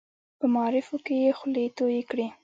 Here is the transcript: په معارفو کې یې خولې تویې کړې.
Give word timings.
په 0.39 0.45
معارفو 0.53 0.95
کې 1.05 1.15
یې 1.23 1.31
خولې 1.37 1.65
تویې 1.77 2.01
کړې. 2.09 2.27